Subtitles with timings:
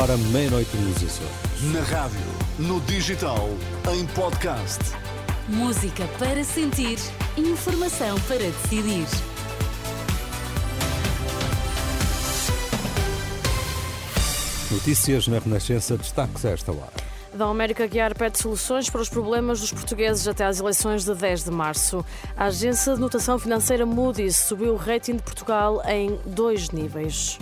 [0.00, 1.72] hora meia-noite nos Açores.
[1.74, 2.20] Na rádio,
[2.58, 3.50] no digital,
[3.92, 4.78] em podcast.
[5.46, 6.96] Música para sentir,
[7.36, 9.06] informação para decidir.
[14.70, 17.10] Notícias na Renascença, destaques a esta hora.
[17.34, 21.44] Da América Guiar pede soluções para os problemas dos portugueses até às eleições de 10
[21.44, 22.02] de março.
[22.34, 27.38] A agência de notação financeira Moody's subiu o rating de Portugal em dois níveis.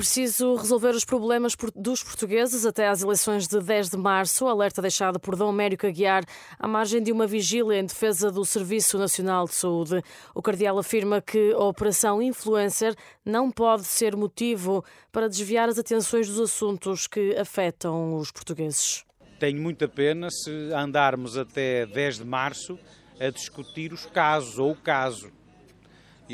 [0.00, 5.20] Preciso resolver os problemas dos portugueses até às eleições de 10 de março, alerta deixado
[5.20, 6.24] por Dom Américo Aguiar
[6.58, 10.02] à margem de uma vigília em defesa do Serviço Nacional de Saúde.
[10.34, 12.94] O cardeal afirma que a operação influencer
[13.26, 14.82] não pode ser motivo
[15.12, 19.04] para desviar as atenções dos assuntos que afetam os portugueses.
[19.38, 22.78] Tenho muita pena se andarmos até 10 de março
[23.20, 25.30] a discutir os casos ou o caso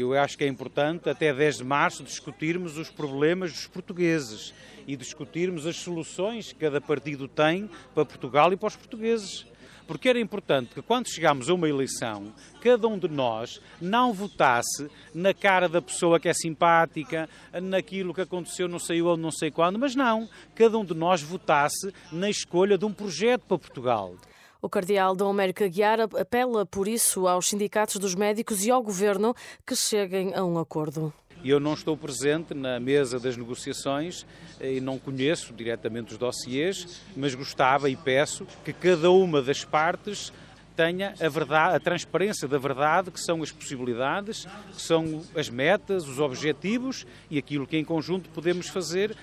[0.01, 4.53] eu acho que é importante, até 10 de março, discutirmos os problemas dos portugueses
[4.87, 9.47] e discutirmos as soluções que cada partido tem para Portugal e para os portugueses.
[9.87, 14.91] Porque era importante que, quando chegámos a uma eleição, cada um de nós não votasse
[15.15, 17.29] na cara da pessoa que é simpática,
[17.63, 20.29] naquilo que aconteceu não sei onde, não sei quando, mas não.
[20.55, 24.17] Cada um de nós votasse na escolha de um projeto para Portugal.
[24.67, 29.33] O cardeal Dom Américo Aguiar apela, por isso, aos sindicatos dos médicos e ao governo
[29.65, 31.15] que cheguem a um acordo.
[31.45, 34.27] Eu não estou presente na mesa das negociações
[34.59, 39.65] eh, e não conheço diretamente os dossiês, mas gostava e peço que cada uma das
[39.65, 40.33] partes
[40.75, 46.09] tenha a verdade, a transparência da verdade, que são as possibilidades, que são as metas,
[46.09, 49.17] os objetivos e aquilo que em conjunto podemos fazer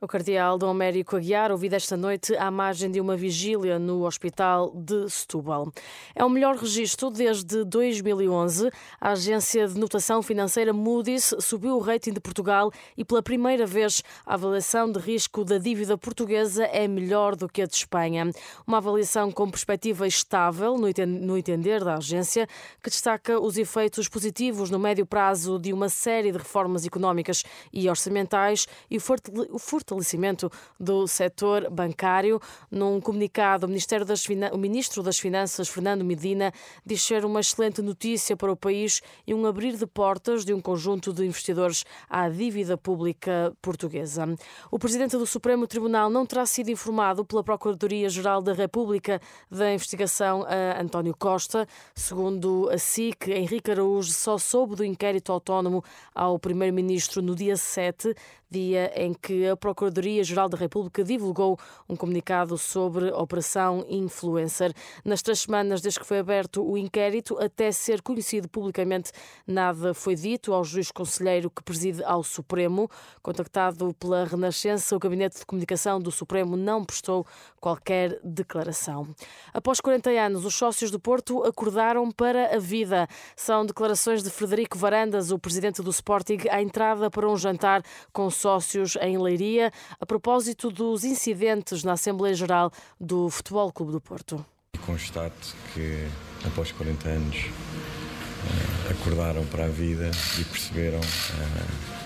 [0.00, 4.72] o cardeal Dom Américo Aguiar, ouvido esta noite à margem de uma vigília no Hospital
[4.74, 5.72] de Setúbal.
[6.14, 8.70] É o melhor registro desde 2011.
[9.00, 14.02] A agência de notação financeira Moody's subiu o rating de Portugal e pela primeira vez
[14.26, 18.30] a avaliação de risco da dívida portuguesa é melhor do que a de Espanha.
[18.66, 22.48] Uma avaliação com perspectiva estável, no entender da agência,
[22.82, 27.88] que destaca os efeitos positivos no médio prazo de uma série de reformas económicas e
[27.88, 30.50] orçamentais e o fortalecimento
[30.80, 32.40] do setor bancário.
[32.70, 36.52] Num comunicado, o, Ministério das o Ministro das Finanças, Fernando Medina,
[36.84, 40.60] diz ser uma excelente notícia para o país e um abrir de portas de um
[40.60, 44.26] conjunto de investidores à dívida pública portuguesa.
[44.70, 49.20] O Presidente do Supremo Tribunal não terá sido informado pela Procuradoria-Geral da República
[49.50, 51.68] da investigação a António Costa.
[51.94, 55.84] Segundo a SIC, Henrique Araújo só soube do inquérito autónomo
[56.14, 58.14] ao Primeiro-Ministro no dia 7,
[58.50, 61.58] dia em que a Procuradoria-Geral da República divulgou
[61.88, 64.72] um comunicado sobre a Operação Influencer.
[65.04, 69.10] Nas três semanas desde que foi aberto o inquérito, até ser conhecido publicamente,
[69.44, 72.88] nada foi dito ao juiz conselheiro que preside ao Supremo.
[73.20, 77.26] Contactado pela Renascença, o Gabinete de Comunicação do Supremo não prestou
[77.60, 79.08] qualquer declaração.
[79.52, 83.08] Após 40 anos, os sócios do Porto acordaram para a vida.
[83.34, 87.82] São declarações de Frederico Varandas, o presidente do Sporting, à entrada para um jantar
[88.12, 89.63] com sócios em Leiria,
[90.00, 92.70] a propósito dos incidentes na Assembleia Geral
[93.00, 94.44] do Futebol Clube do Porto.
[94.86, 96.06] Constato que,
[96.46, 102.04] após 40 anos, eh, acordaram para a vida e perceberam eh,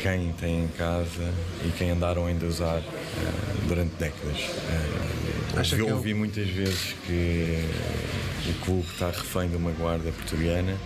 [0.00, 1.32] quem tem em casa
[1.64, 4.38] e quem andaram a usar uh, durante décadas.
[4.38, 5.94] Uh, eu...
[5.94, 7.64] ouvi muitas vezes que
[8.48, 10.76] o clube está refém de uma guarda portuguesa, uh,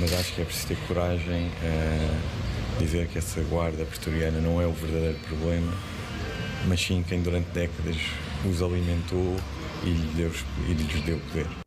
[0.00, 1.50] mas acho que é preciso ter coragem
[2.78, 5.72] dizer que essa guarda pretoriana não é o verdadeiro problema,
[6.66, 7.96] mas sim quem durante décadas
[8.48, 9.36] os alimentou
[9.84, 11.63] e lhes deu poder.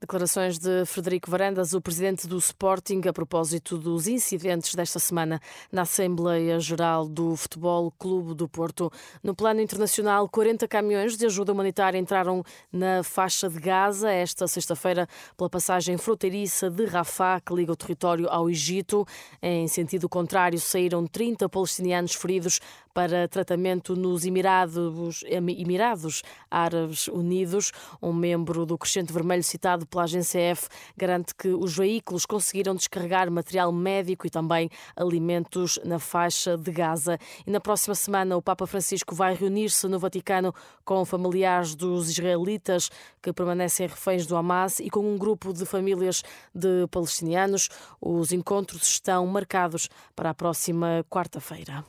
[0.00, 5.40] Declarações de Frederico Varandas, o presidente do Sporting, a propósito dos incidentes desta semana
[5.72, 8.92] na Assembleia Geral do Futebol Clube do Porto.
[9.24, 15.08] No plano internacional, 40 caminhões de ajuda humanitária entraram na faixa de Gaza esta sexta-feira
[15.36, 19.04] pela passagem fronteiriça de Rafah, que liga o território ao Egito.
[19.42, 22.60] Em sentido contrário, saíram 30 palestinianos feridos
[22.94, 27.72] para tratamento nos Emirados, Emirados Árabes Unidos.
[28.02, 33.30] Um membro do Crescente Vermelho citado pela agência F garante que os veículos conseguiram descarregar
[33.30, 37.18] material médico e também alimentos na faixa de Gaza.
[37.46, 40.54] E na próxima semana o Papa Francisco vai reunir-se no Vaticano
[40.84, 42.90] com familiares dos israelitas
[43.22, 46.22] que permanecem reféns do Hamas e com um grupo de famílias
[46.54, 47.68] de palestinianos.
[48.00, 51.84] Os encontros estão marcados para a próxima quarta-feira.